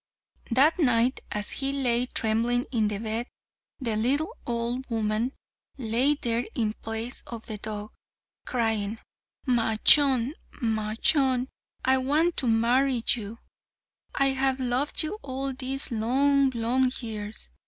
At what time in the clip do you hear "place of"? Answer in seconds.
6.73-7.45